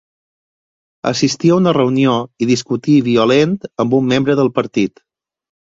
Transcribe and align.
Assistí 1.11 1.51
a 1.51 1.57
una 1.61 1.75
reunió 1.77 2.15
i 2.45 2.49
discutí 2.53 2.97
violent 3.11 3.55
amb 3.85 3.97
un 3.99 4.11
membre 4.15 4.39
del 4.41 4.55
partit. 4.61 5.07